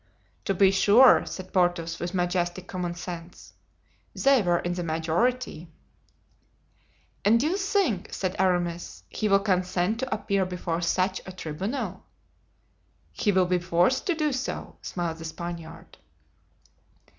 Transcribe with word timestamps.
"To 0.45 0.55
be 0.55 0.71
sure," 0.71 1.27
said 1.27 1.53
Porthos, 1.53 1.99
with 1.99 2.15
majestic 2.15 2.65
common 2.65 2.95
sense; 2.95 3.53
"they 4.15 4.41
were 4.41 4.57
in 4.57 4.73
the 4.73 4.81
majority." 4.81 5.67
"And 7.23 7.37
you 7.43 7.55
think," 7.55 8.11
said 8.11 8.35
Aramis, 8.39 9.03
"he 9.09 9.29
will 9.29 9.37
consent 9.41 9.99
to 9.99 10.11
appear 10.11 10.43
before 10.43 10.81
such 10.81 11.21
a 11.27 11.31
tribunal?" 11.31 12.03
"He 13.13 13.31
will 13.31 13.45
be 13.45 13.59
forced 13.59 14.07
to 14.07 14.15
do 14.15 14.33
so," 14.33 14.77
smiled 14.81 15.19
the 15.19 15.25
Spaniard. 15.25 15.99